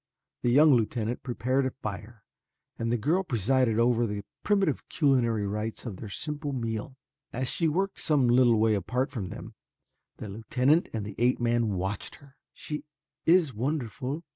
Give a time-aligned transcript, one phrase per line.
[0.41, 2.23] The young lieutenant prepared a fire,
[2.79, 6.95] and the girl presided over the primitive culinary rights of their simple meal.
[7.31, 9.53] As she worked some little way apart from them,
[10.17, 12.35] the lieutenant and the ape man watched her.
[12.51, 12.83] "She
[13.27, 14.23] is wonderful.